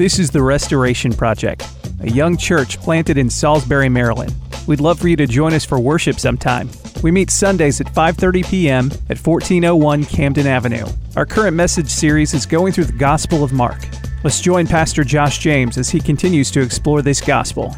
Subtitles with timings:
[0.00, 1.68] This is the Restoration Project,
[2.00, 4.34] a young church planted in Salisbury, Maryland.
[4.66, 6.70] We'd love for you to join us for worship sometime.
[7.02, 8.86] We meet Sundays at 5:30 p.m.
[9.10, 10.86] at 1401 Camden Avenue.
[11.16, 13.76] Our current message series is going through the Gospel of Mark.
[14.24, 17.76] Let's join Pastor Josh James as he continues to explore this gospel.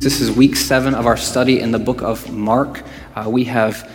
[0.00, 2.82] This is week seven of our study in the book of Mark.
[3.14, 3.86] Uh, we have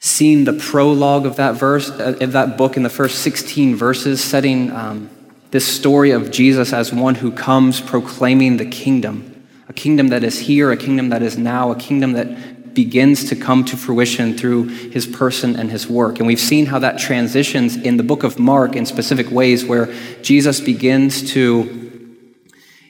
[0.00, 4.72] seen the prologue of that verse, of that book in the first 16 verses, setting
[4.72, 5.08] um,
[5.50, 10.38] this story of Jesus as one who comes proclaiming the kingdom, a kingdom that is
[10.38, 14.64] here, a kingdom that is now, a kingdom that begins to come to fruition through
[14.64, 16.18] his person and his work.
[16.18, 19.92] And we've seen how that transitions in the book of Mark in specific ways where
[20.22, 22.16] Jesus begins to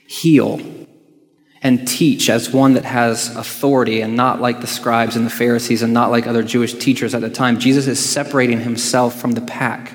[0.07, 0.59] heal
[1.61, 5.81] and teach as one that has authority and not like the scribes and the Pharisees
[5.81, 7.57] and not like other Jewish teachers at the time.
[7.59, 9.93] Jesus is separating himself from the pack,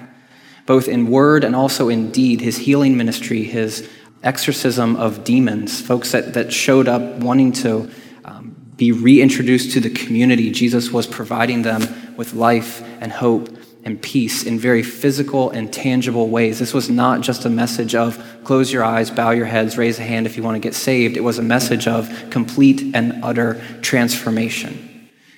[0.67, 3.89] both in word and also in deed, his healing ministry, his
[4.23, 7.91] exorcism of demons, folks that, that showed up wanting to
[8.25, 10.51] um, be reintroduced to the community.
[10.51, 11.83] Jesus was providing them
[12.17, 13.49] with life and hope
[13.85, 16.61] and peace in very physical and tangible ways.
[16.61, 20.03] This was not just a message of close your eyes, bow your heads, raise a
[20.03, 21.17] hand if you want to get saved.
[21.17, 24.92] It was a message of complete and utter transformation.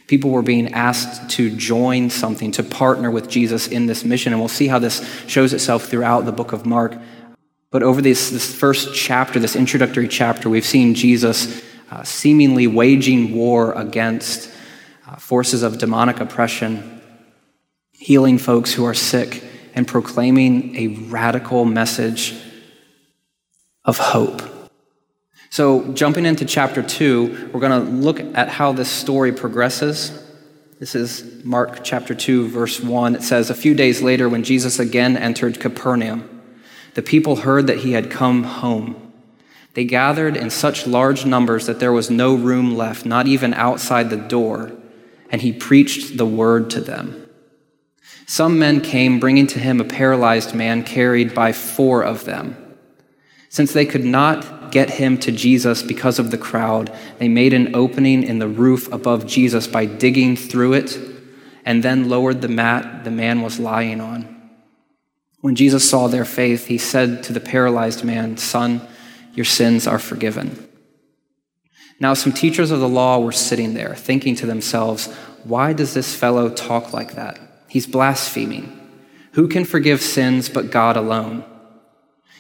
[0.07, 4.33] People were being asked to join something, to partner with Jesus in this mission.
[4.33, 6.97] And we'll see how this shows itself throughout the book of Mark.
[7.71, 13.35] But over this, this first chapter, this introductory chapter, we've seen Jesus uh, seemingly waging
[13.35, 14.51] war against
[15.09, 16.95] uh, forces of demonic oppression
[18.05, 19.43] healing folks who are sick,
[19.75, 22.35] and proclaiming a radical message
[23.85, 24.43] of hope.
[25.55, 30.11] So, jumping into chapter 2, we're going to look at how this story progresses.
[30.81, 33.15] This is Mark chapter 2, verse 1.
[33.15, 36.43] It says, A few days later, when Jesus again entered Capernaum,
[36.95, 39.13] the people heard that he had come home.
[39.75, 44.11] They gathered in such large numbers that there was no room left, not even outside
[44.11, 44.73] the door,
[45.31, 47.29] and he preached the word to them.
[48.27, 52.57] Some men came bringing to him a paralyzed man carried by four of them.
[53.51, 57.77] Since they could not get him to Jesus because of the crowd, they made an
[57.77, 60.99] opening in the roof above Jesus by digging through it
[61.65, 64.51] and then lowered the mat the man was lying on.
[65.41, 68.81] When Jesus saw their faith, he said to the paralyzed man, Son,
[69.33, 70.69] your sins are forgiven.
[72.01, 75.07] Now, some teachers of the law were sitting there, thinking to themselves,
[75.45, 77.39] Why does this fellow talk like that?
[77.69, 78.81] He's blaspheming.
[79.35, 81.45] Who can forgive sins but God alone?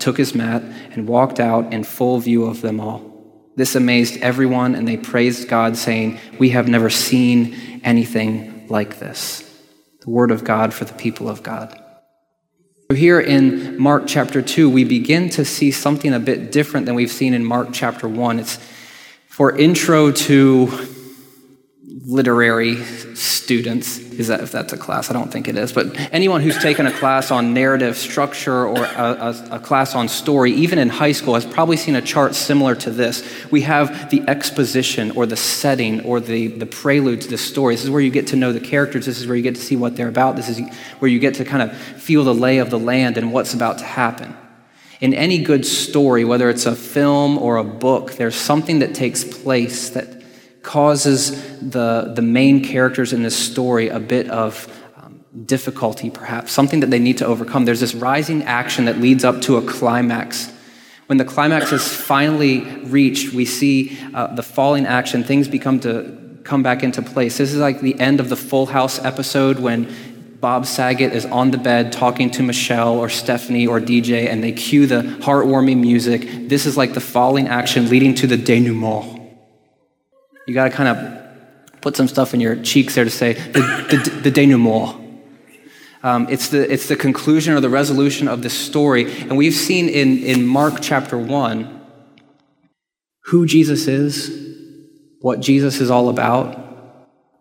[0.00, 3.52] took his mat, and walked out in full view of them all.
[3.56, 9.44] This amazed everyone, and they praised God, saying, We have never seen anything like this.
[10.00, 11.76] The word of God for the people of God.
[12.90, 16.94] So here in Mark chapter 2, we begin to see something a bit different than
[16.94, 18.38] we've seen in Mark chapter 1.
[18.38, 18.58] It's
[19.28, 20.66] for intro to
[22.06, 23.98] literary students.
[23.98, 25.10] Is that if that's a class?
[25.10, 25.72] I don't think it is.
[25.72, 30.08] But anyone who's taken a class on narrative structure or a, a, a, class on
[30.08, 33.26] story even in high school has probably seen a chart similar to this.
[33.50, 37.74] We have the exposition or the setting or the, the prelude to the story.
[37.74, 39.06] This is where you get to know the characters.
[39.06, 40.36] This is where you get to see what they're about.
[40.36, 40.60] This is
[40.98, 43.78] where you get to kind of feel the lay of the land and what's about
[43.78, 44.36] to happen.
[45.00, 49.22] In any good story whether it's a film or a book there's something that takes
[49.22, 50.17] place that
[50.62, 51.30] causes
[51.60, 56.90] the, the main characters in this story a bit of um, difficulty, perhaps, something that
[56.90, 57.64] they need to overcome.
[57.64, 60.52] There's this rising action that leads up to a climax.
[61.06, 66.18] When the climax is finally reached, we see uh, the falling action, things become to
[66.44, 67.38] come back into place.
[67.38, 69.94] This is like the end of the Full House episode when
[70.40, 74.52] Bob Saget is on the bed talking to Michelle or Stephanie or DJ, and they
[74.52, 76.48] cue the heartwarming music.
[76.48, 79.17] This is like the falling action leading to the denouement.
[80.48, 83.60] You got to kind of put some stuff in your cheeks there to say the,
[83.60, 84.96] the, the denouement.
[86.02, 89.12] Um, it's, the, it's the conclusion or the resolution of the story.
[89.22, 91.74] And we've seen in, in Mark chapter 1
[93.24, 94.56] who Jesus is,
[95.20, 96.58] what Jesus is all about,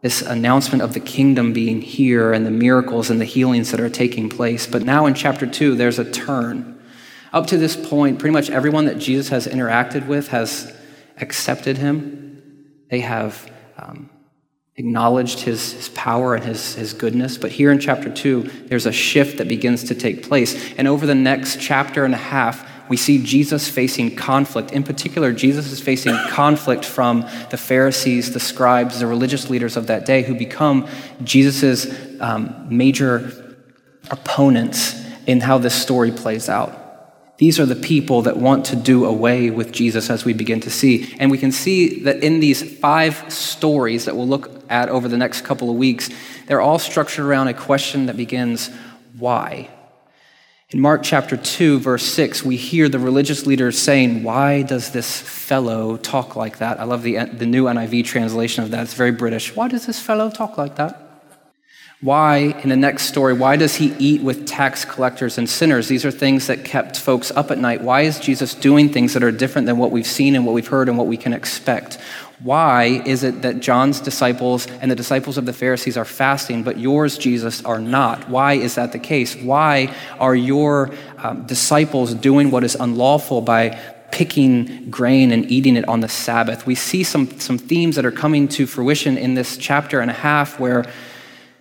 [0.01, 3.89] this announcement of the kingdom being here and the miracles and the healings that are
[3.89, 4.67] taking place.
[4.67, 6.77] But now in chapter 2, there's a turn
[7.31, 10.73] Up to this point, pretty much everyone that Jesus has interacted with has
[11.21, 12.26] accepted him.
[12.89, 14.09] They have um,
[14.75, 17.37] acknowledged his, his power and his, his goodness.
[17.37, 20.73] But here in chapter 2, there's a shift that begins to take place.
[20.77, 24.71] And over the next chapter and a half, we see Jesus facing conflict.
[24.71, 29.87] In particular, Jesus is facing conflict from the Pharisees, the scribes, the religious leaders of
[29.87, 30.87] that day who become
[31.23, 31.87] Jesus'
[32.21, 33.31] um, major
[34.09, 36.86] opponents in how this story plays out.
[37.37, 40.71] These are the people that want to do away with Jesus as we begin to
[40.71, 41.15] see.
[41.19, 45.17] And we can see that in these five stories that we'll look at over the
[45.17, 46.09] next couple of weeks,
[46.47, 48.71] they're all structured around a question that begins,
[49.17, 49.69] why?
[50.71, 55.21] In Mark chapter 2, verse 6, we hear the religious leaders saying, Why does this
[55.21, 56.79] fellow talk like that?
[56.79, 58.81] I love the, the new NIV translation of that.
[58.81, 59.55] It's very British.
[59.55, 61.06] Why does this fellow talk like that?
[61.99, 65.87] Why, in the next story, why does he eat with tax collectors and sinners?
[65.87, 67.81] These are things that kept folks up at night.
[67.81, 70.67] Why is Jesus doing things that are different than what we've seen and what we've
[70.67, 71.97] heard and what we can expect?
[72.43, 76.77] Why is it that John's disciples and the disciples of the Pharisees are fasting, but
[76.77, 78.29] yours, Jesus, are not?
[78.29, 79.35] Why is that the case?
[79.35, 83.69] Why are your um, disciples doing what is unlawful by
[84.11, 86.67] picking grain and eating it on the Sabbath?
[86.67, 90.13] We see some, some themes that are coming to fruition in this chapter and a
[90.13, 90.85] half where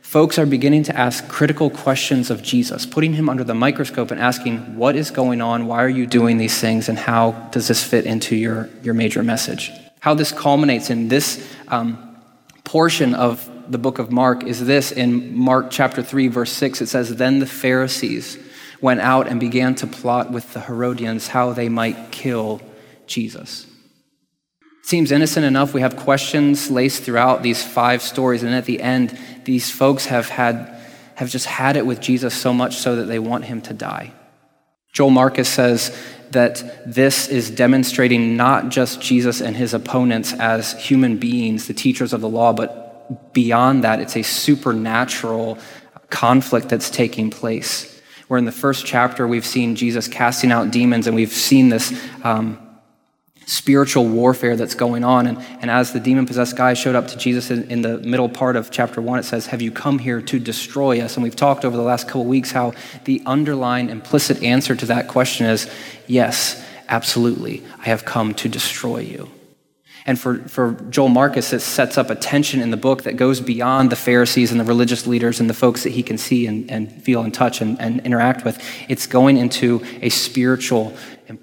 [0.07, 4.21] folks are beginning to ask critical questions of Jesus, putting him under the microscope and
[4.21, 5.67] asking, What is going on?
[5.67, 6.89] Why are you doing these things?
[6.89, 9.73] And how does this fit into your, your major message?
[9.99, 12.17] How this culminates in this um,
[12.63, 16.83] portion of the book of Mark is this in Mark chapter 3, verse 6.
[16.83, 18.39] It says, Then the Pharisees
[18.81, 22.61] went out and began to plot with the Herodians how they might kill
[23.09, 23.67] Jesus.
[24.87, 25.75] Seems innocent enough.
[25.75, 30.29] We have questions laced throughout these five stories, and at the end, these folks have
[30.29, 30.75] had
[31.15, 34.13] have just had it with Jesus so much so that they want him to die.
[34.93, 35.97] Joel Marcus says
[36.33, 42.13] that this is demonstrating not just Jesus and his opponents as human beings, the teachers
[42.13, 45.57] of the law, but beyond that, it's a supernatural
[46.11, 47.99] conflict that's taking place.
[48.29, 51.99] Where in the first chapter, we've seen Jesus casting out demons, and we've seen this.
[52.25, 52.66] Um,
[53.47, 55.27] spiritual warfare that's going on.
[55.27, 58.29] And, and as the demon possessed guy showed up to Jesus in, in, the middle
[58.29, 61.17] part of chapter one, it says, Have you come here to destroy us?
[61.17, 65.09] And we've talked over the last couple weeks how the underlying implicit answer to that
[65.09, 65.71] question is,
[66.09, 67.63] Yes, absolutely.
[67.79, 69.31] I have come to destroy you.
[70.07, 73.41] And for, for Joel Marcus, it sets up a tension in the book that goes
[73.41, 76.71] beyond the Pharisees and the religious leaders and the folks that he can see and,
[76.71, 78.63] and feel and touch and, and interact with.
[78.89, 80.97] It's going into a spiritual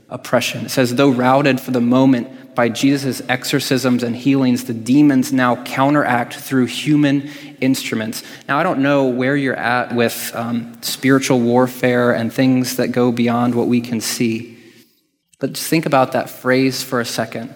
[0.09, 0.65] oppression.
[0.65, 5.61] It says, though routed for the moment by Jesus' exorcisms and healings, the demons now
[5.63, 7.29] counteract through human
[7.61, 8.23] instruments.
[8.47, 13.11] Now, I don't know where you're at with um, spiritual warfare and things that go
[13.11, 14.57] beyond what we can see,
[15.39, 17.53] but just think about that phrase for a second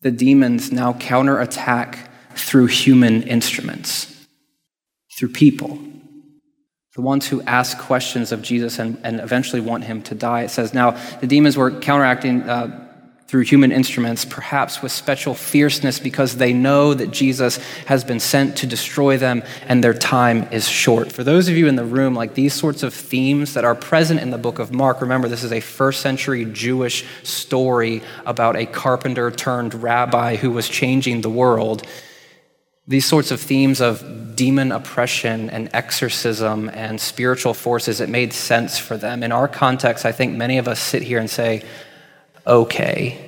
[0.00, 4.26] the demons now counterattack through human instruments,
[5.16, 5.78] through people.
[6.98, 10.42] The ones who ask questions of Jesus and, and eventually want him to die.
[10.42, 12.88] It says, now the demons were counteracting uh,
[13.28, 18.56] through human instruments, perhaps with special fierceness because they know that Jesus has been sent
[18.56, 21.12] to destroy them and their time is short.
[21.12, 24.18] For those of you in the room, like these sorts of themes that are present
[24.18, 28.66] in the book of Mark, remember this is a first century Jewish story about a
[28.66, 31.86] carpenter turned rabbi who was changing the world.
[32.88, 38.78] These sorts of themes of demon oppression and exorcism and spiritual forces, it made sense
[38.78, 39.22] for them.
[39.22, 41.64] In our context, I think many of us sit here and say,
[42.46, 43.27] okay.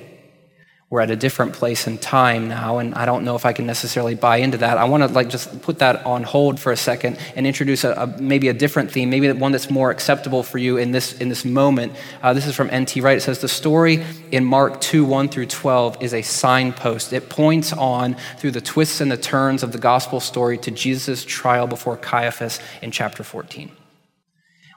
[0.91, 3.65] We're at a different place in time now, and I don't know if I can
[3.65, 4.77] necessarily buy into that.
[4.77, 7.93] I want to like just put that on hold for a second and introduce a,
[7.93, 11.29] a maybe a different theme, maybe one that's more acceptable for you in this in
[11.29, 11.93] this moment.
[12.21, 12.99] Uh, this is from N.T.
[12.99, 13.15] Wright.
[13.15, 17.13] It says the story in Mark 2, 1 through 12 is a signpost.
[17.13, 21.23] It points on through the twists and the turns of the gospel story to Jesus'
[21.23, 23.71] trial before Caiaphas in chapter 14.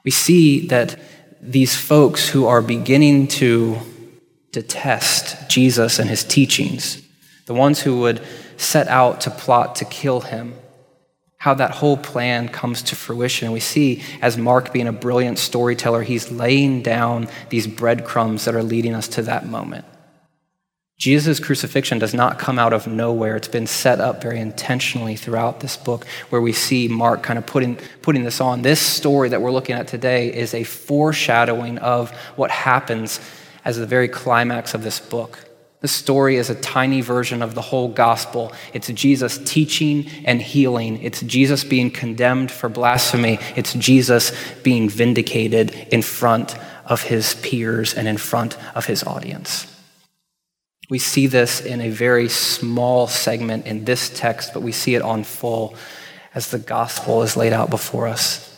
[0.05, 0.97] We see that
[1.41, 3.81] these folks who are beginning to
[4.55, 7.01] detest Jesus and his teachings,
[7.45, 8.21] the ones who would
[8.55, 10.53] set out to plot to kill him,
[11.37, 13.51] how that whole plan comes to fruition.
[13.51, 18.63] We see, as Mark being a brilliant storyteller, he's laying down these breadcrumbs that are
[18.63, 19.83] leading us to that moment.
[20.97, 23.35] Jesus' crucifixion does not come out of nowhere.
[23.35, 27.45] It's been set up very intentionally throughout this book, where we see Mark kind of
[27.45, 28.61] putting, putting this on.
[28.61, 33.19] This story that we're looking at today is a foreshadowing of what happens
[33.65, 35.39] as the very climax of this book.
[35.81, 38.53] The story is a tiny version of the whole gospel.
[38.73, 41.01] It's Jesus teaching and healing.
[41.03, 43.39] It's Jesus being condemned for blasphemy.
[43.55, 44.31] It's Jesus
[44.63, 46.55] being vindicated in front
[46.85, 49.71] of his peers and in front of his audience.
[50.89, 55.01] We see this in a very small segment in this text, but we see it
[55.01, 55.75] on full
[56.33, 58.51] as the gospel is laid out before us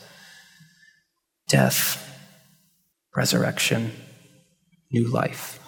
[1.48, 2.04] death,
[3.16, 3.92] resurrection,
[4.92, 5.60] new life.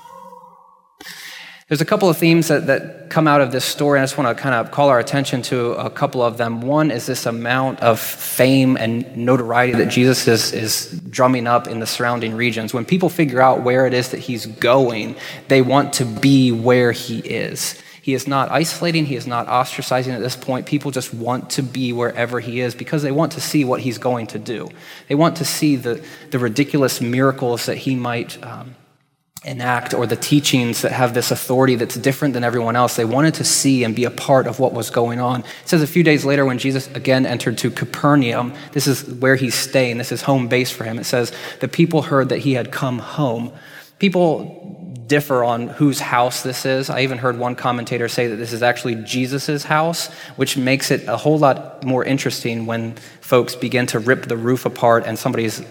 [1.70, 4.18] There's a couple of themes that, that come out of this story, and I just
[4.18, 6.62] want to kind of call our attention to a couple of them.
[6.62, 11.80] One is this amount of fame and notoriety that Jesus is, is drumming up in
[11.80, 12.74] the surrounding regions.
[12.74, 15.16] When people figure out where it is that he's going,
[15.48, 17.80] they want to be where he is.
[18.02, 20.66] He is not isolating, he is not ostracizing at this point.
[20.66, 24.00] People just want to be wherever he is because they want to see what he's
[24.00, 24.70] going to do.
[25.08, 28.74] They want to see the, the ridiculous miracles that he might um,
[29.46, 32.98] enact or the teachings that have this authority that's different than everyone else.
[32.98, 35.42] They wanted to see and be a part of what was going on.
[35.42, 39.36] It says a few days later when Jesus again entered to Capernaum, this is where
[39.36, 41.00] he's staying, this is home base for him.
[41.00, 41.32] It says
[41.62, 43.54] the people heard that he had come home.
[43.98, 46.90] People differ on whose house this is.
[46.90, 51.08] I even heard one commentator say that this is actually Jesus' house, which makes it
[51.08, 55.64] a whole lot more interesting when folks begin to rip the roof apart and somebody's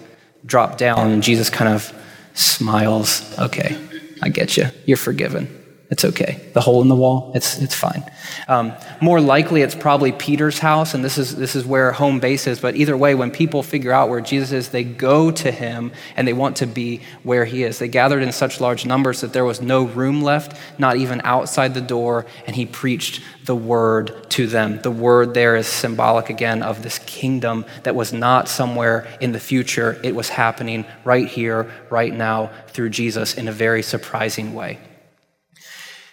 [0.46, 1.92] dropped down and Jesus kind of
[2.38, 3.38] smiles.
[3.38, 3.76] Okay,
[4.22, 4.66] I get you.
[4.86, 5.57] You're forgiven.
[5.90, 6.38] It's okay.
[6.52, 8.04] The hole in the wall, it's, it's fine.
[8.46, 12.46] Um, more likely, it's probably Peter's house, and this is, this is where home base
[12.46, 12.60] is.
[12.60, 16.28] But either way, when people figure out where Jesus is, they go to him and
[16.28, 17.78] they want to be where he is.
[17.78, 21.72] They gathered in such large numbers that there was no room left, not even outside
[21.72, 24.82] the door, and he preached the word to them.
[24.82, 29.40] The word there is symbolic again of this kingdom that was not somewhere in the
[29.40, 34.78] future, it was happening right here, right now, through Jesus in a very surprising way.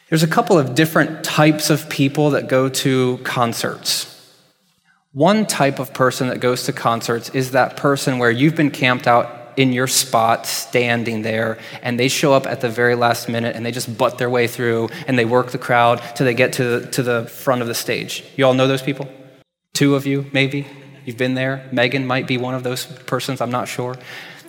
[0.09, 4.11] There's a couple of different types of people that go to concerts.
[5.13, 9.07] One type of person that goes to concerts is that person where you've been camped
[9.07, 13.55] out in your spot, standing there, and they show up at the very last minute
[13.55, 16.53] and they just butt their way through and they work the crowd till they get
[16.53, 18.23] to the, to the front of the stage.
[18.35, 19.09] You all know those people?
[19.73, 20.67] Two of you, maybe?
[21.05, 21.67] You've been there.
[21.71, 23.95] Megan might be one of those persons, I'm not sure.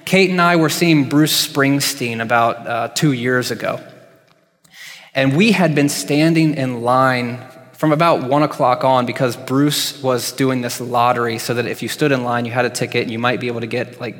[0.04, 3.80] Kate and I were seeing Bruce Springsteen about uh, two years ago.
[5.16, 7.38] And we had been standing in line
[7.72, 11.88] from about one o'clock on because Bruce was doing this lottery so that if you
[11.88, 14.14] stood in line, you had a ticket and you might be able to get like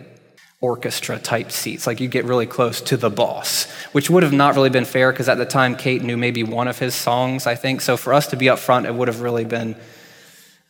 [0.62, 1.86] orchestra type seats.
[1.86, 5.12] Like you'd get really close to the boss, which would have not really been fair
[5.12, 7.82] because at the time Kate knew maybe one of his songs, I think.
[7.82, 9.76] So for us to be up front, it would have really been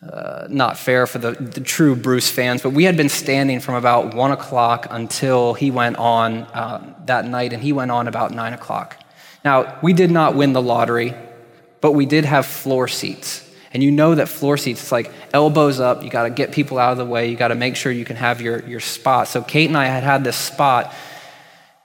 [0.03, 2.63] uh, not fair for the, the, true Bruce fans.
[2.63, 7.27] But we had been standing from about one o'clock until he went on uh, that
[7.27, 9.06] night, and he went on about nine o'clock.
[9.47, 11.15] Now, we did not win the lottery,
[11.81, 13.49] but we did have floor seats.
[13.73, 16.81] And you know that floor seats, it's like elbows up, you got to get people
[16.81, 19.29] out of the way, you got to make sure you can have your, your spot.
[19.29, 20.93] So Kate and I had had this spot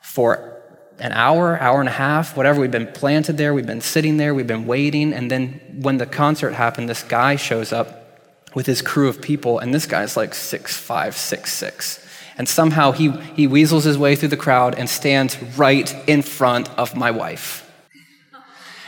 [0.02, 0.60] for
[0.98, 2.60] an hour, hour and a half, whatever.
[2.60, 5.14] We've been planted there, we've been sitting there, we've been waiting.
[5.14, 8.20] And then when the concert happened, this guy shows up
[8.56, 12.04] with his crew of people, and this guy's like six five, six six.
[12.38, 16.70] And somehow he, he weasels his way through the crowd and stands right in front
[16.78, 17.70] of my wife.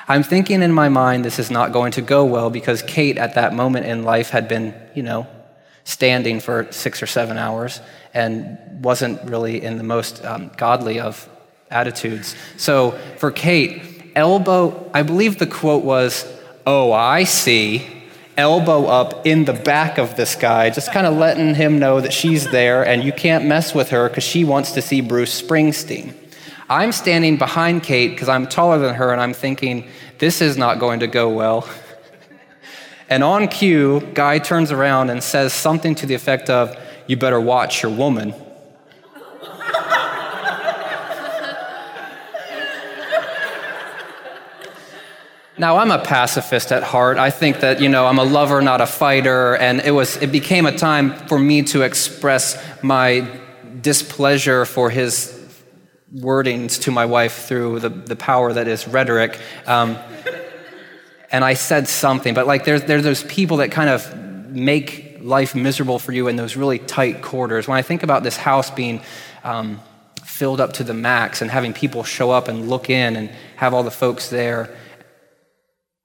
[0.08, 3.36] I'm thinking in my mind this is not going to go well because Kate at
[3.36, 5.28] that moment in life had been, you know,
[5.86, 7.80] standing for six or seven hours
[8.14, 11.28] and wasn't really in the most um, godly of
[11.70, 12.36] attitudes.
[12.58, 16.26] So for Kate, elbow, I believe the quote was,
[16.66, 18.03] Oh, I see
[18.38, 22.14] elbow up in the back of this guy, just kind of letting him know that
[22.14, 26.16] she's there and you can't mess with her because she wants to see Bruce Springsteen.
[26.70, 29.88] I'm standing behind Kate because I'm taller than her and I'm thinking,
[30.18, 31.70] this is not going to go well.
[33.10, 37.40] and on cue, Guy turns around and says something to the effect of, You better
[37.40, 38.34] watch your woman.
[45.56, 47.20] Now, I'm a pacifist at heart.
[47.20, 49.56] I think that, you know, I'm a lover, not a fighter.
[49.56, 53.28] And it, was, it became a time for me to express my
[53.80, 55.30] displeasure for his
[56.16, 59.40] wordings to my wife through the, the power that is rhetoric.
[59.68, 59.98] Um,
[61.32, 64.16] and I said something, but like there's, there's those people that kind of
[64.50, 67.68] make life miserable for you in those really tight quarters.
[67.68, 69.02] When I think about this house being
[69.44, 69.82] um,
[70.24, 73.76] filled up to the max and having people show up and look in and have
[73.76, 74.76] all the folks there,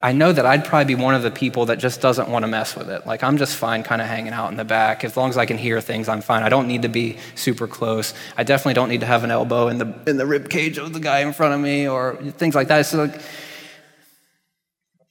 [0.00, 2.46] I know that I'd probably be one of the people that just doesn't want to
[2.46, 3.04] mess with it.
[3.04, 5.02] Like, I'm just fine kind of hanging out in the back.
[5.02, 6.44] As long as I can hear things, I'm fine.
[6.44, 8.14] I don't need to be super close.
[8.36, 10.92] I definitely don't need to have an elbow in the, in the rib cage of
[10.92, 12.86] the guy in front of me or things like that.
[12.86, 13.12] So,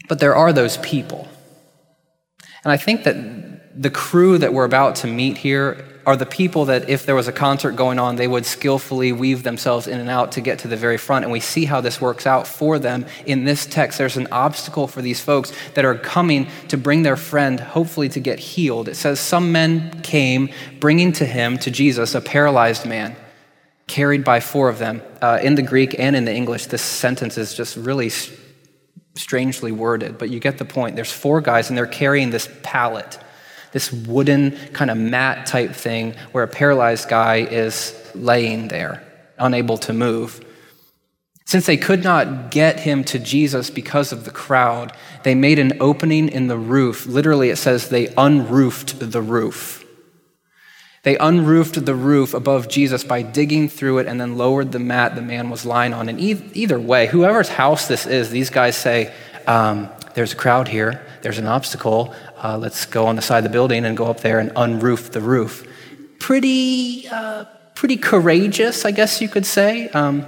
[0.08, 1.28] but there are those people.
[2.64, 6.66] And I think that the crew that we're about to meet here are the people
[6.66, 10.10] that, if there was a concert going on, they would skillfully weave themselves in and
[10.10, 11.26] out to get to the very front.
[11.26, 13.98] And we see how this works out for them in this text.
[13.98, 18.22] There's an obstacle for these folks that are coming to bring their friend, hopefully, to
[18.22, 18.88] get healed.
[18.88, 20.50] It says, Some men came
[20.80, 23.16] bringing to him, to Jesus, a paralyzed man
[23.88, 25.02] carried by four of them.
[25.22, 28.12] Uh, in the Greek and in the English, this sentence is just really
[29.16, 30.96] strangely worded, but you get the point.
[30.96, 33.20] There's four guys, and they're carrying this pallet,
[33.72, 39.04] this wooden kind of mat type thing where a paralyzed guy is laying there,
[39.38, 40.44] unable to move.
[41.46, 44.92] Since they could not get him to Jesus because of the crowd,
[45.24, 47.06] they made an opening in the roof.
[47.06, 49.86] Literally, it says they unroofed the roof.
[51.04, 55.16] They unroofed the roof above Jesus by digging through it and then lowered the mat
[55.16, 56.10] the man was lying on.
[56.10, 59.14] And either way, whoever's house this is, these guys say,
[59.48, 62.14] um, There's a crowd here, there's an obstacle.
[62.42, 65.12] Uh, let's go on the side of the building and go up there and unroof
[65.12, 65.68] the roof.
[66.20, 69.90] Pretty, uh, pretty courageous, I guess you could say.
[69.90, 70.26] Um,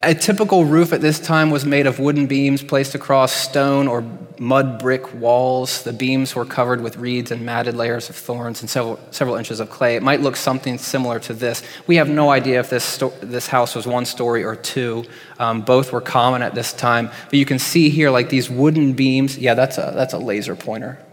[0.00, 4.04] a typical roof at this time was made of wooden beams placed across stone or
[4.38, 5.82] mud brick walls.
[5.82, 9.58] The beams were covered with reeds and matted layers of thorns and several, several inches
[9.58, 9.96] of clay.
[9.96, 11.64] It might look something similar to this.
[11.88, 15.04] We have no idea if this, sto- this house was one story or two.
[15.40, 17.10] Um, both were common at this time.
[17.24, 19.36] But you can see here, like these wooden beams.
[19.36, 21.04] Yeah, that's a, that's a laser pointer.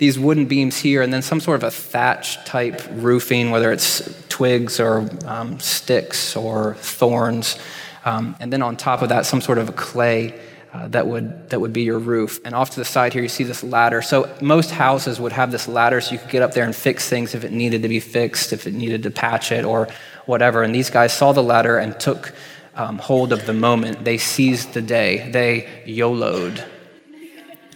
[0.00, 4.02] These wooden beams here, and then some sort of a thatch type roofing, whether it's
[4.30, 7.58] twigs or um, sticks or thorns.
[8.06, 10.40] Um, and then on top of that, some sort of a clay
[10.72, 12.40] uh, that, would, that would be your roof.
[12.46, 14.00] And off to the side here, you see this ladder.
[14.00, 17.06] So most houses would have this ladder so you could get up there and fix
[17.06, 19.86] things if it needed to be fixed, if it needed to patch it or
[20.24, 20.62] whatever.
[20.62, 22.32] And these guys saw the ladder and took
[22.74, 24.04] um, hold of the moment.
[24.04, 25.30] They seized the day.
[25.30, 26.64] They YOLO'd,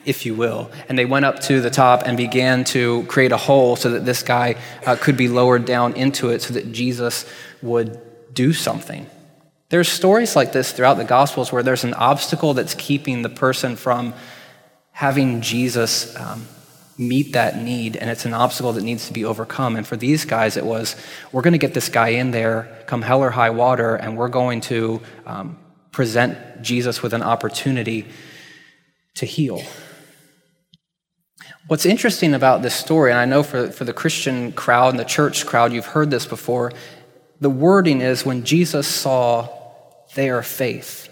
[0.05, 0.71] if you will.
[0.89, 4.05] And they went up to the top and began to create a hole so that
[4.05, 4.57] this guy
[4.87, 7.27] uh, could be lowered down into it so that Jesus
[7.63, 8.01] would
[8.35, 9.07] do something.
[9.71, 13.77] There's stories like this throughout the Gospels where there's an obstacle that's keeping the person
[13.77, 14.15] from
[14.93, 16.47] having Jesus um,
[16.97, 19.75] meet that need, and it's an obstacle that needs to be overcome.
[19.77, 20.95] And for these guys, it was
[21.33, 24.29] we're going to get this guy in there, come hell or high water, and we're
[24.29, 25.59] going to um,
[25.91, 28.07] present Jesus with an opportunity
[29.15, 29.63] to heal.
[31.67, 35.05] What's interesting about this story, and I know for, for the Christian crowd and the
[35.05, 36.73] church crowd, you've heard this before,
[37.41, 39.49] the wording is when Jesus saw
[40.15, 41.09] their faith.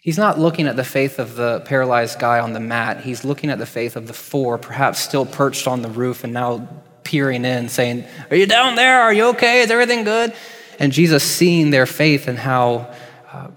[0.00, 3.00] He's not looking at the faith of the paralyzed guy on the mat.
[3.00, 6.32] He's looking at the faith of the four, perhaps still perched on the roof and
[6.32, 6.68] now
[7.02, 9.00] peering in, saying, Are you down there?
[9.00, 9.62] Are you okay?
[9.62, 10.32] Is everything good?
[10.78, 12.94] And Jesus seeing their faith and how,
[13.32, 13.48] uh,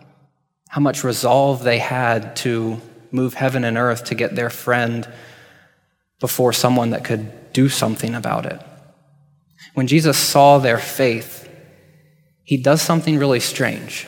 [0.67, 5.07] how much resolve they had to move heaven and earth to get their friend
[6.23, 8.57] before someone that could do something about it.
[9.73, 11.49] When Jesus saw their faith,
[12.45, 14.07] he does something really strange.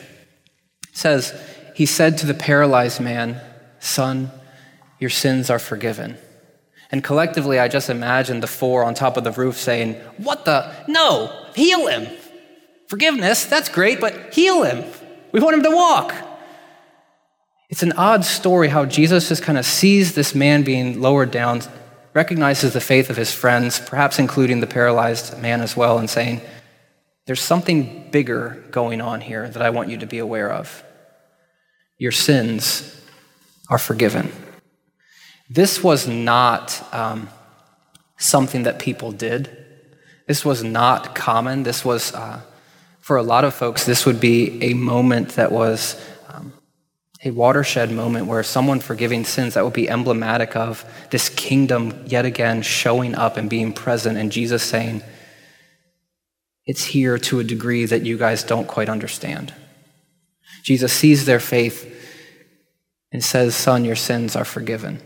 [0.88, 1.38] It says,
[1.74, 3.38] He said to the paralyzed man,
[3.80, 4.30] Son,
[4.98, 6.16] your sins are forgiven.
[6.90, 10.72] And collectively, I just imagine the four on top of the roof saying, What the?
[10.88, 12.08] No, heal him.
[12.88, 14.90] Forgiveness, that's great, but heal him.
[15.32, 16.14] We want him to walk.
[17.68, 21.60] It's an odd story how Jesus just kind of sees this man being lowered down,
[22.16, 26.40] recognizes the faith of his friends, perhaps including the paralyzed man as well, and saying,
[27.26, 30.82] there's something bigger going on here that I want you to be aware of.
[31.98, 32.98] Your sins
[33.68, 34.32] are forgiven.
[35.50, 37.28] This was not um,
[38.16, 39.50] something that people did.
[40.26, 41.64] This was not common.
[41.64, 42.40] This was, uh,
[42.98, 46.00] for a lot of folks, this would be a moment that was
[47.26, 52.24] a watershed moment where someone forgiving sins that would be emblematic of this kingdom yet
[52.24, 55.02] again showing up and being present, and Jesus saying,
[56.66, 59.52] it's here to a degree that you guys don't quite understand.
[60.62, 61.92] Jesus sees their faith
[63.10, 65.00] and says, Son, your sins are forgiven.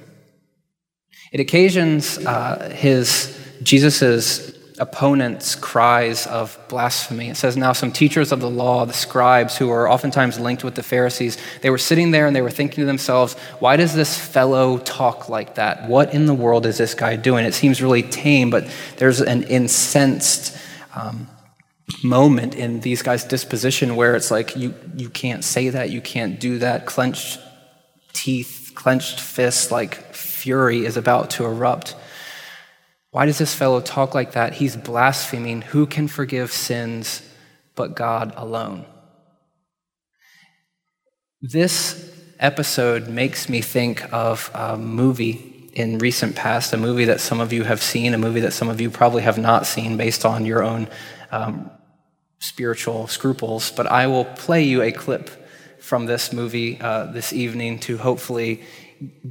[1.32, 7.28] It occasions uh, his, Jesus's opponents' cries of blasphemy.
[7.28, 10.74] It says, Now some teachers of the law, the scribes, who were oftentimes linked with
[10.74, 14.18] the Pharisees, they were sitting there and they were thinking to themselves, Why does this
[14.18, 15.88] fellow talk like that?
[15.88, 17.44] What in the world is this guy doing?
[17.44, 20.56] It seems really tame, but there's an incensed
[20.94, 21.28] um,
[22.02, 26.40] moment in these guys' disposition where it's like, you, you can't say that, you can't
[26.40, 26.86] do that.
[26.86, 27.38] Clenched
[28.12, 31.94] teeth, clenched fists, like fury is about to erupt.
[33.10, 34.54] Why does this fellow talk like that?
[34.54, 35.62] He's blaspheming.
[35.62, 37.22] Who can forgive sins
[37.74, 38.86] but God alone?
[41.42, 47.40] This episode makes me think of a movie in recent past, a movie that some
[47.40, 50.24] of you have seen, a movie that some of you probably have not seen based
[50.24, 50.88] on your own
[51.32, 51.70] um,
[52.38, 53.72] spiritual scruples.
[53.72, 55.30] But I will play you a clip
[55.80, 58.62] from this movie uh, this evening to hopefully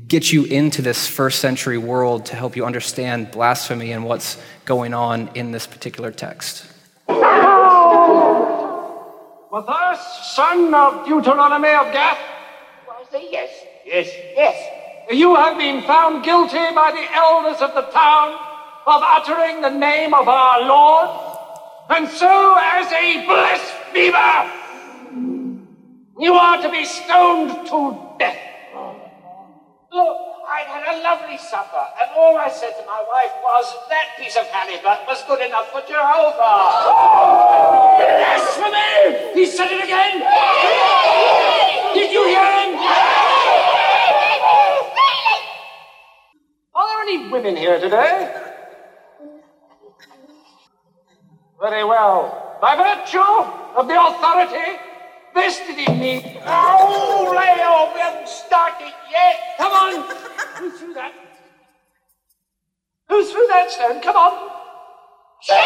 [0.07, 4.93] get you into this first century world to help you understand blasphemy and what's going
[4.93, 6.65] on in this particular text.
[9.51, 9.99] Matthias,
[10.35, 12.17] son of Deuteronomy of Gath?
[12.89, 13.49] I say yes,
[13.85, 14.55] yes, yes.
[15.11, 18.37] You have been found guilty by the elders of the town
[18.85, 21.09] of uttering the name of our Lord,
[21.89, 24.51] and so as a blasphemer,
[26.19, 28.48] you are to be stoned to death.
[29.91, 34.17] Look, I'd had a lovely supper, and all I said to my wife was that
[34.19, 36.93] piece of halibut was good enough for Jehovah.
[37.97, 39.33] Blasphemy!
[39.33, 40.21] He said it again!
[41.95, 42.77] Did you hear him?
[46.75, 48.29] Are there any women here today?
[51.59, 52.57] Very well.
[52.61, 53.17] By virtue
[53.75, 54.88] of the authority
[55.39, 56.37] vested in me.
[56.45, 59.55] Oh, Leo, we haven't started yet.
[59.57, 60.03] Come on!
[60.57, 61.13] Who threw that?
[63.07, 64.01] Who threw that stone?
[64.01, 64.49] Come on!
[65.41, 65.61] Sorry,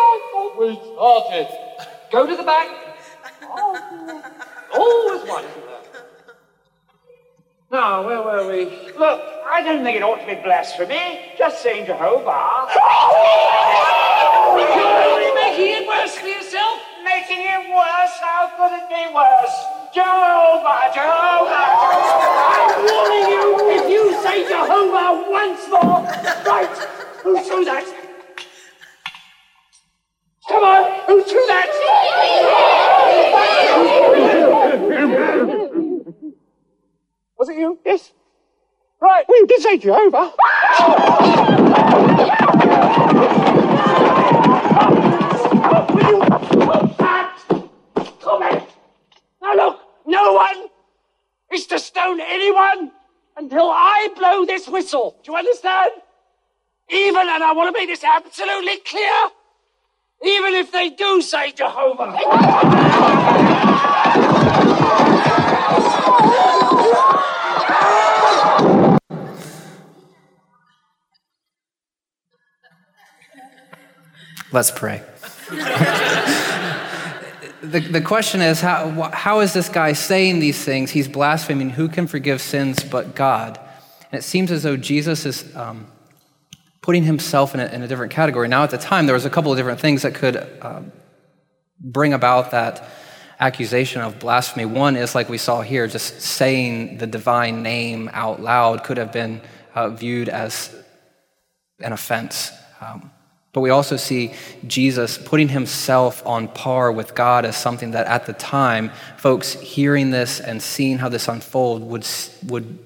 [0.00, 1.48] I thought we started.
[2.10, 2.68] Go to the back.
[3.42, 3.76] Oh,
[4.74, 5.44] always there?
[7.70, 8.64] Now, where were we?
[8.98, 9.20] Look,
[9.50, 11.34] I don't think it ought to be blasphemy.
[11.36, 12.66] Just saying Jehovah.
[14.58, 16.80] You're only making it worse for yourself.
[17.04, 18.14] Making it worse?
[18.20, 19.56] How could it be worse?
[19.94, 21.66] Jehovah, Jehovah.
[22.54, 26.02] I'm warning you, if you say Jehovah once more,
[26.44, 26.76] right,
[27.22, 27.84] who threw that?
[30.48, 31.68] Come on, who threw that?
[37.38, 37.78] Was it you?
[37.84, 38.12] Yes.
[39.00, 40.32] Right, you did say Jehovah.
[51.68, 52.90] To stone anyone
[53.36, 55.16] until I blow this whistle.
[55.22, 55.92] Do you understand?
[56.90, 59.30] Even, and I want to make this absolutely clear,
[60.24, 62.16] even if they do say Jehovah.
[74.50, 75.02] Let's pray.
[77.62, 80.90] the, the question is how, how is this guy saying these things?
[80.90, 81.70] He's blaspheming.
[81.70, 83.60] Who can forgive sins but God?
[84.10, 85.86] And it seems as though Jesus is um,
[86.80, 88.48] putting himself in a, in a, different category.
[88.48, 90.92] Now, at the time, there was a couple of different things that could um,
[91.78, 92.88] bring about that
[93.38, 94.64] accusation of blasphemy.
[94.64, 99.12] One is, like we saw here, just saying the divine name out loud could have
[99.12, 99.42] been
[99.74, 100.74] uh, viewed as
[101.80, 102.50] an offense.
[102.80, 103.10] Um,
[103.58, 104.34] but we also see
[104.68, 110.12] Jesus putting himself on par with God as something that at the time, folks hearing
[110.12, 112.06] this and seeing how this unfold would,
[112.46, 112.78] would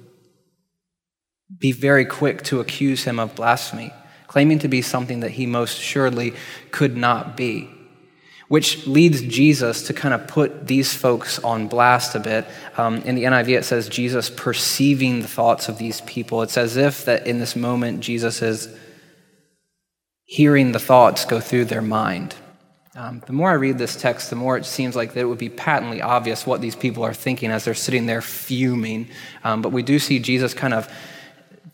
[1.59, 3.93] be very quick to accuse him of blasphemy,
[4.29, 6.33] claiming to be something that he most surely
[6.71, 7.69] could not be.
[8.49, 12.47] Which leads Jesus to kind of put these folks on blast a bit.
[12.79, 16.41] Um, in the NIV, it says Jesus perceiving the thoughts of these people.
[16.41, 18.75] It's as if that in this moment, Jesus is
[20.33, 22.35] hearing the thoughts go through their mind.
[22.97, 25.51] Um, the more I read this text, the more it seems like it would be
[25.51, 29.09] patently obvious what these people are thinking as they're sitting there fuming.
[29.45, 30.91] Um, but we do see Jesus kind of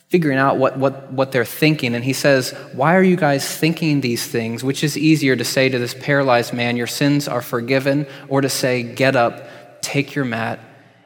[0.08, 1.94] figuring out what, what, what they're thinking.
[1.94, 4.64] And he says, Why are you guys thinking these things?
[4.64, 8.48] Which is easier to say to this paralyzed man, Your sins are forgiven, or to
[8.48, 10.58] say, Get up, take your mat,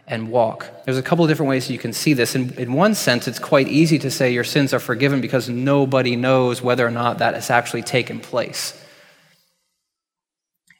[0.06, 0.66] and walk.
[0.84, 2.34] There's a couple of different ways you can see this.
[2.34, 6.16] In, in one sense, it's quite easy to say your sins are forgiven because nobody
[6.16, 8.78] knows whether or not that has actually taken place.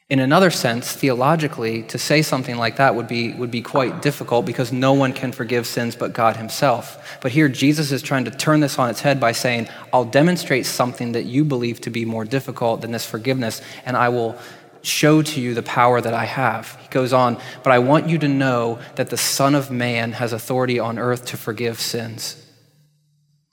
[0.09, 4.45] In another sense, theologically, to say something like that would be, would be quite difficult
[4.45, 7.17] because no one can forgive sins but God Himself.
[7.21, 10.65] But here, Jesus is trying to turn this on its head by saying, I'll demonstrate
[10.65, 14.37] something that you believe to be more difficult than this forgiveness, and I will
[14.83, 16.77] show to you the power that I have.
[16.81, 20.33] He goes on, but I want you to know that the Son of Man has
[20.33, 22.35] authority on earth to forgive sins.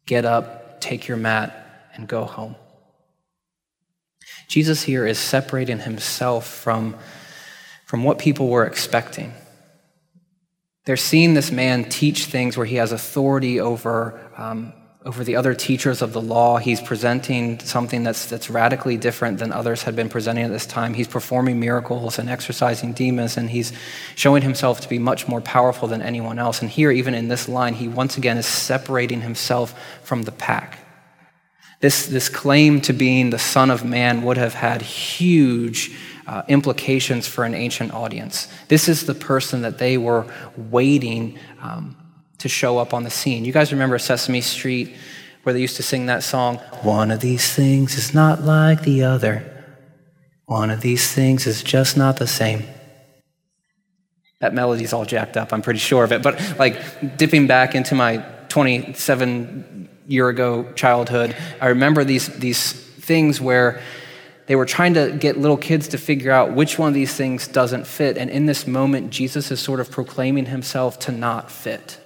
[0.07, 2.57] Get up, take your mat, and go home.
[4.49, 6.97] Jesus here is separating himself from,
[7.87, 9.33] from what people were expecting.
[10.85, 14.73] They're seeing this man teach things where he has authority over um,
[15.05, 16.59] over the other teachers of the law.
[16.59, 20.93] He's presenting something that's, that's radically different than others had been presenting at this time.
[20.93, 23.73] He's performing miracles and exorcising demons, and he's
[24.15, 26.61] showing himself to be much more powerful than anyone else.
[26.61, 30.79] And here, even in this line, he once again is separating himself from the pack.
[31.81, 37.27] This, this claim to being the Son of Man would have had huge uh, implications
[37.27, 38.49] for an ancient audience.
[38.69, 41.97] This is the person that they were waiting um,
[42.41, 43.45] to show up on the scene.
[43.45, 44.95] You guys remember Sesame Street
[45.43, 46.57] where they used to sing that song?
[46.83, 49.47] One of these things is not like the other.
[50.47, 52.65] One of these things is just not the same.
[54.41, 56.23] That melody's all jacked up, I'm pretty sure of it.
[56.23, 63.39] But like dipping back into my 27 year ago childhood, I remember these, these things
[63.39, 63.83] where
[64.47, 67.47] they were trying to get little kids to figure out which one of these things
[67.47, 68.17] doesn't fit.
[68.17, 72.00] And in this moment, Jesus is sort of proclaiming himself to not fit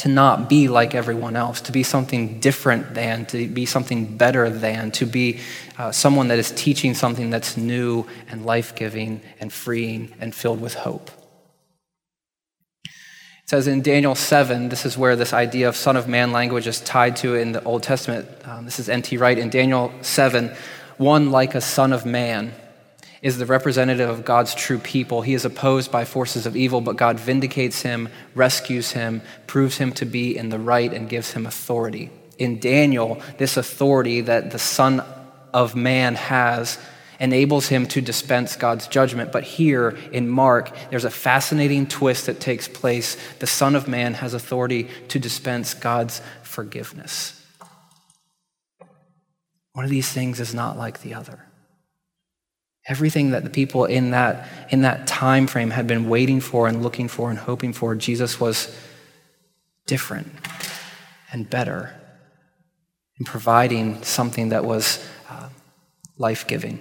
[0.00, 4.48] to not be like everyone else, to be something different than, to be something better
[4.48, 5.38] than, to be
[5.76, 10.58] uh, someone that is teaching something that's new and life giving and freeing and filled
[10.58, 11.10] with hope.
[12.86, 16.66] It says in Daniel 7, this is where this idea of Son of Man language
[16.66, 18.26] is tied to in the Old Testament.
[18.46, 19.18] Um, this is N.T.
[19.18, 19.38] Wright.
[19.38, 20.50] In Daniel 7,
[20.96, 22.54] one like a Son of Man
[23.22, 25.22] is the representative of God's true people.
[25.22, 29.92] He is opposed by forces of evil, but God vindicates him, rescues him, proves him
[29.92, 32.10] to be in the right, and gives him authority.
[32.38, 35.02] In Daniel, this authority that the Son
[35.52, 36.78] of Man has
[37.18, 39.30] enables him to dispense God's judgment.
[39.30, 43.18] But here in Mark, there's a fascinating twist that takes place.
[43.40, 47.36] The Son of Man has authority to dispense God's forgiveness.
[49.74, 51.49] One of these things is not like the other.
[52.86, 56.82] Everything that the people in that, in that time frame had been waiting for and
[56.82, 58.76] looking for and hoping for, Jesus was
[59.86, 60.32] different
[61.32, 61.94] and better
[63.18, 65.48] in providing something that was uh,
[66.16, 66.80] life giving.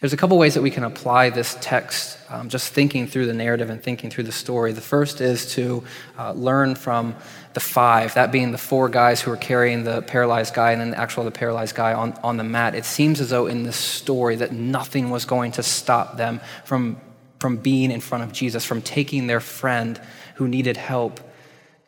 [0.00, 3.34] There's a couple ways that we can apply this text, um, just thinking through the
[3.34, 4.72] narrative and thinking through the story.
[4.72, 5.84] The first is to
[6.18, 7.14] uh, learn from
[7.52, 10.90] the five, that being the four guys who are carrying the paralyzed guy and then
[10.92, 12.74] the actual the paralyzed guy on, on the mat.
[12.74, 16.98] It seems as though in this story that nothing was going to stop them from,
[17.38, 20.00] from being in front of Jesus, from taking their friend
[20.36, 21.20] who needed help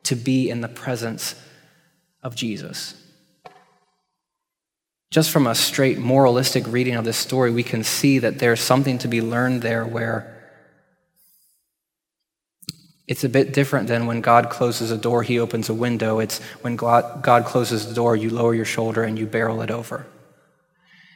[0.03, 1.35] to be in the presence
[2.23, 2.95] of Jesus.
[5.13, 8.97] Just from a straight moralistic reading of this story, we can see that there's something
[8.97, 10.43] to be learned there where
[13.07, 16.19] it's a bit different than when God closes a door, he opens a window.
[16.19, 20.07] It's when God, closes the door, you lower your shoulder and you barrel it over.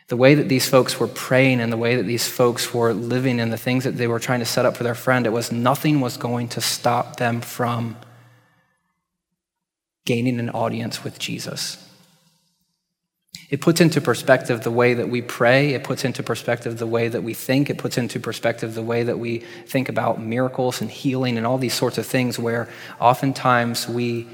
[0.09, 3.41] The way that these folks were praying and the way that these folks were living
[3.41, 5.51] and the things that they were trying to set up for their friend, it was
[5.51, 7.97] nothing was going to stop them from
[10.05, 11.86] gaining an audience with Jesus.
[13.49, 15.75] It puts into perspective the way that we pray.
[15.75, 17.71] It puts into perspective the way that we think.
[17.71, 21.59] It puts into perspective the way that we think about miracles and healing and all
[21.59, 22.69] these sorts of things where
[23.01, 24.27] oftentimes we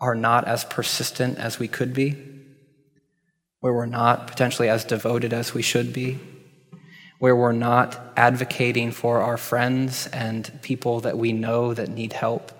[0.00, 2.16] are not as persistent as we could be,
[3.60, 6.18] where we're not potentially as devoted as we should be,
[7.18, 12.50] where we're not advocating for our friends and people that we know that need help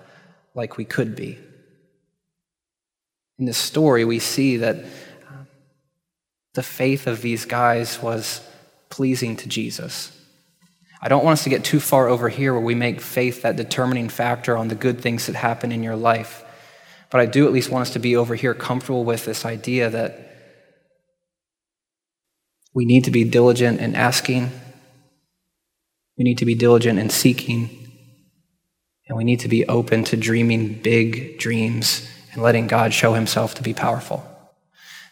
[0.55, 1.39] like we could be.
[3.41, 5.45] In this story, we see that uh,
[6.53, 8.43] the faith of these guys was
[8.91, 10.15] pleasing to Jesus.
[11.01, 13.57] I don't want us to get too far over here where we make faith that
[13.57, 16.45] determining factor on the good things that happen in your life.
[17.09, 19.89] But I do at least want us to be over here comfortable with this idea
[19.89, 20.19] that
[22.75, 24.51] we need to be diligent in asking,
[26.19, 27.71] we need to be diligent in seeking,
[29.09, 33.55] and we need to be open to dreaming big dreams and letting God show himself
[33.57, 34.25] to be powerful.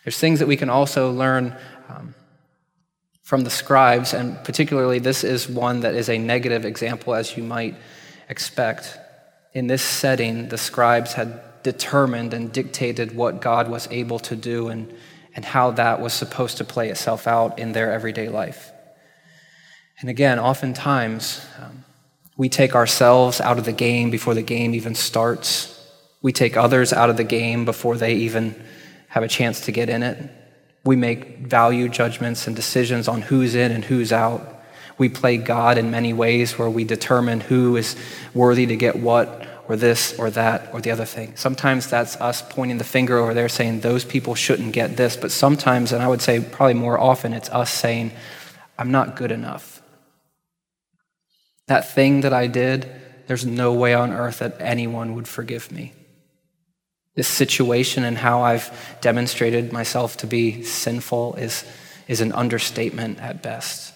[0.04, 1.56] There's things that we can also learn
[1.88, 2.14] um,
[3.22, 7.42] from the scribes, and particularly this is one that is a negative example, as you
[7.42, 7.74] might
[8.28, 8.96] expect.
[9.52, 14.68] In this setting, the scribes had determined and dictated what God was able to do
[14.68, 14.92] and,
[15.34, 18.70] and how that was supposed to play itself out in their everyday life.
[20.00, 21.84] And again, oftentimes, um,
[22.36, 25.77] we take ourselves out of the game before the game even starts.
[26.20, 28.60] We take others out of the game before they even
[29.08, 30.30] have a chance to get in it.
[30.84, 34.62] We make value judgments and decisions on who's in and who's out.
[34.96, 37.96] We play God in many ways where we determine who is
[38.34, 41.36] worthy to get what or this or that or the other thing.
[41.36, 45.30] Sometimes that's us pointing the finger over there saying those people shouldn't get this, but
[45.30, 48.12] sometimes, and I would say probably more often, it's us saying,
[48.78, 49.82] I'm not good enough.
[51.66, 52.90] That thing that I did,
[53.26, 55.92] there's no way on earth that anyone would forgive me.
[57.18, 61.64] This situation and how I've demonstrated myself to be sinful is,
[62.06, 63.92] is an understatement at best.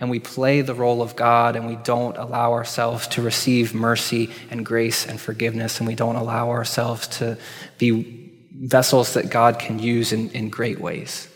[0.00, 4.30] And we play the role of God and we don't allow ourselves to receive mercy
[4.50, 7.36] and grace and forgiveness, and we don't allow ourselves to
[7.76, 11.28] be vessels that God can use in, in great ways.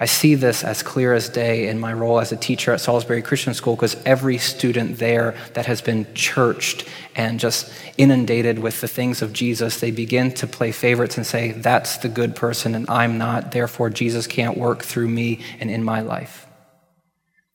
[0.00, 3.20] I see this as clear as day in my role as a teacher at Salisbury
[3.20, 8.86] Christian School because every student there that has been churched and just inundated with the
[8.86, 12.88] things of Jesus, they begin to play favorites and say, That's the good person and
[12.88, 13.50] I'm not.
[13.50, 16.46] Therefore, Jesus can't work through me and in my life.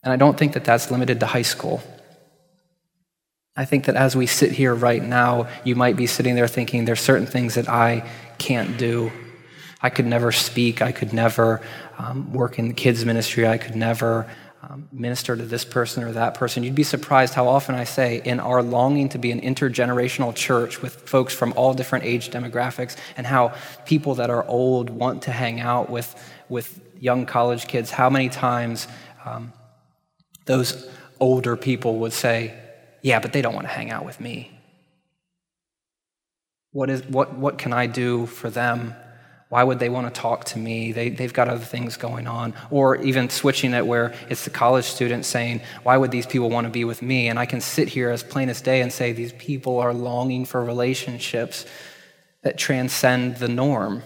[0.04, 1.82] And I don't think that that's limited to high school.
[3.56, 6.84] I think that as we sit here right now, you might be sitting there thinking,
[6.84, 8.06] There's certain things that I
[8.38, 9.14] can't do.
[9.84, 10.82] I could never speak.
[10.82, 11.62] I could never
[11.98, 13.46] um, work in the kids' ministry.
[13.46, 14.26] I could never
[14.64, 16.64] um, minister to this person or that person.
[16.64, 20.82] You'd be surprised how often I say, in our longing to be an intergenerational church
[20.82, 25.32] with folks from all different age demographics, and how people that are old want to
[25.34, 26.16] hang out with,
[26.48, 28.88] with young college kids, how many times
[29.26, 29.52] um,
[30.46, 32.58] those older people would say,
[33.02, 34.50] Yeah, but they don't want to hang out with me.
[36.72, 38.96] What, is, what, what can I do for them
[39.54, 40.92] why would they want to talk to me?
[40.94, 42.56] They, they've got other things going on.
[42.72, 46.66] Or even switching it where it's the college student saying, Why would these people want
[46.66, 47.28] to be with me?
[47.28, 50.46] And I can sit here as plain as day and say, These people are longing
[50.46, 51.68] for relationships
[52.42, 54.02] that transcend the norm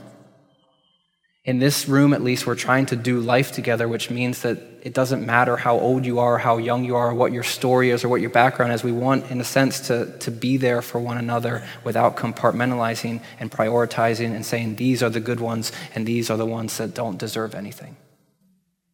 [1.48, 4.58] in this room, at least, we're trying to do life together, which means that
[4.88, 8.06] it doesn't matter how old you are, how young you are, what your story is,
[8.06, 8.86] or what your background is.
[8.86, 13.52] We want, in a sense, to, to be there for one another without compartmentalizing and
[13.52, 17.18] prioritizing and saying, these are the good ones and these are the ones that don't
[17.18, 17.98] deserve anything.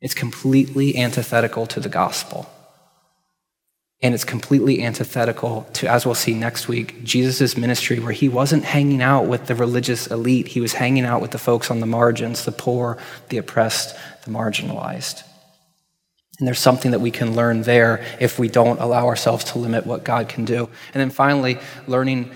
[0.01, 2.49] It's completely antithetical to the gospel.
[4.01, 8.63] And it's completely antithetical to, as we'll see next week, Jesus' ministry, where he wasn't
[8.63, 10.47] hanging out with the religious elite.
[10.47, 12.97] He was hanging out with the folks on the margins, the poor,
[13.29, 15.21] the oppressed, the marginalized.
[16.43, 19.87] And there's something that we can learn there if we don't allow ourselves to limit
[19.87, 20.65] what God can do.
[20.93, 22.33] And then finally, learning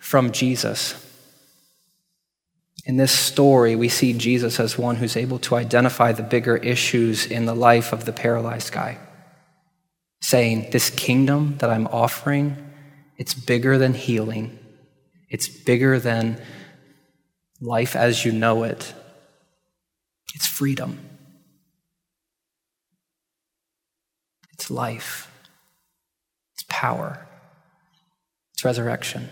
[0.00, 1.06] from Jesus.
[2.84, 7.26] In this story, we see Jesus as one who's able to identify the bigger issues
[7.26, 8.98] in the life of the paralyzed guy
[10.20, 12.56] saying, This kingdom that I'm offering,
[13.18, 14.58] it's bigger than healing,
[15.28, 16.42] it's bigger than
[17.60, 18.92] life as you know it,
[20.34, 21.07] it's freedom,
[24.58, 25.30] it's life,
[26.54, 27.26] it's power,
[28.52, 29.28] it's resurrection.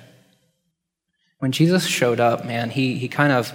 [1.39, 3.53] When Jesus showed up, man, he, he kind of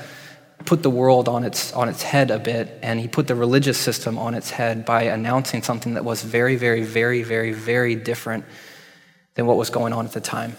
[0.66, 3.78] put the world on its, on its head a bit, and he put the religious
[3.78, 8.46] system on its head by announcing something that was very, very, very, very, very different
[9.36, 10.56] than what was going on at the time.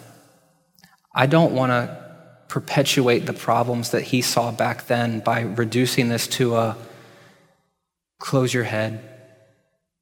[1.14, 2.02] I don't want to
[2.48, 6.76] perpetuate the problems that he saw back then by reducing this to a
[8.18, 9.00] close your head,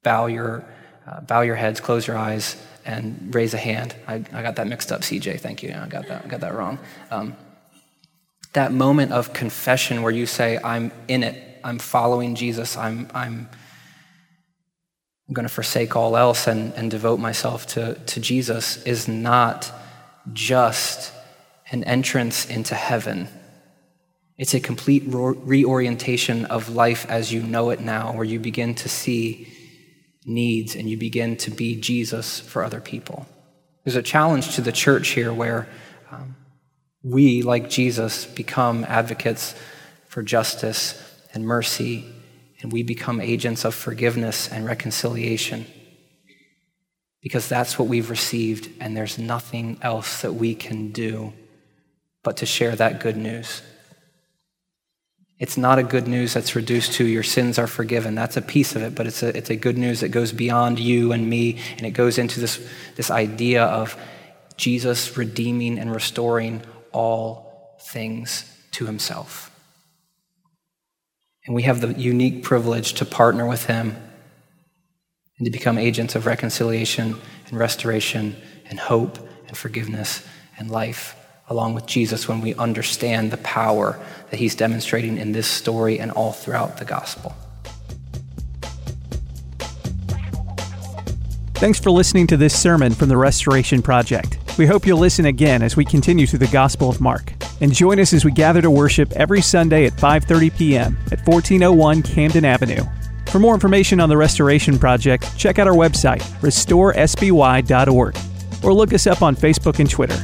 [0.03, 0.65] bow your,
[1.07, 3.95] uh, bow your heads, close your eyes, and raise a hand.
[4.07, 5.41] I, I got that mixed up, CJ.
[5.41, 5.75] Thank you.
[5.75, 6.79] I got that, I got that wrong.
[7.11, 7.37] Um,
[8.53, 13.49] that moment of confession where you say, I'm in it, I'm following Jesus, I'm, I'm,
[15.29, 19.73] I'm going to forsake all else and, and devote myself to, to Jesus is not
[20.33, 21.13] just
[21.71, 23.29] an entrance into heaven.
[24.37, 28.89] It's a complete reorientation of life as you know it now, where you begin to
[28.89, 29.47] see
[30.25, 33.27] needs and you begin to be Jesus for other people.
[33.85, 35.67] There's a challenge to the church here where
[36.11, 36.37] um,
[37.03, 39.55] we, like Jesus, become advocates
[40.07, 41.03] for justice
[41.33, 42.05] and mercy,
[42.61, 45.67] and we become agents of forgiveness and reconciliation.
[47.23, 51.33] Because that's what we've received, and there's nothing else that we can do
[52.23, 53.63] but to share that good news.
[55.41, 58.15] It's not a good news that's reduced to your sins are forgiven.
[58.15, 60.79] That's a piece of it, but it's a, it's a good news that goes beyond
[60.79, 62.61] you and me, and it goes into this,
[62.97, 63.97] this idea of
[64.59, 66.61] Jesus redeeming and restoring
[66.93, 69.51] all things to himself.
[71.47, 73.97] And we have the unique privilege to partner with him
[75.39, 77.17] and to become agents of reconciliation
[77.49, 78.37] and restoration
[78.67, 79.19] and hope
[79.49, 80.23] and forgiveness
[80.59, 81.17] and life
[81.51, 86.11] along with Jesus when we understand the power that he's demonstrating in this story and
[86.13, 87.35] all throughout the gospel.
[91.55, 94.39] Thanks for listening to this sermon from the Restoration Project.
[94.57, 97.35] We hope you'll listen again as we continue through the Gospel of Mark.
[97.61, 100.99] And join us as we gather to worship every Sunday at 5:30 p.m.
[101.13, 102.83] at 1401 Camden Avenue.
[103.27, 108.17] For more information on the Restoration Project, check out our website, restoresby.org,
[108.65, 110.19] or look us up on Facebook and Twitter.